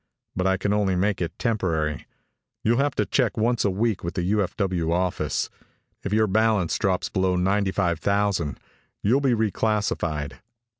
[0.35, 2.07] But I can only make it temporary.
[2.63, 4.91] You'll have to check once each week with the U.F.W.
[4.91, 5.47] office.
[6.01, 8.59] If your balance drops below ninety five thousand,
[9.03, 10.39] you'll be reclassified."